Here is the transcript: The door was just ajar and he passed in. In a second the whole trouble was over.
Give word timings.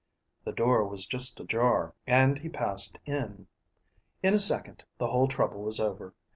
The 0.45 0.51
door 0.51 0.87
was 0.87 1.05
just 1.05 1.39
ajar 1.39 1.93
and 2.07 2.39
he 2.39 2.49
passed 2.49 2.99
in. 3.05 3.45
In 4.23 4.33
a 4.33 4.39
second 4.39 4.83
the 4.97 5.05
whole 5.09 5.27
trouble 5.27 5.61
was 5.61 5.79
over. 5.79 6.15